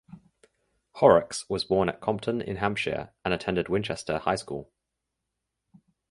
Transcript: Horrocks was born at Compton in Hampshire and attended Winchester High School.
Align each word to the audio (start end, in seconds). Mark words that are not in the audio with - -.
Horrocks 0.93 1.47
was 1.47 1.63
born 1.63 1.87
at 1.87 2.01
Compton 2.01 2.41
in 2.41 2.55
Hampshire 2.55 3.11
and 3.23 3.35
attended 3.35 3.69
Winchester 3.69 4.17
High 4.17 4.37
School. 4.37 4.71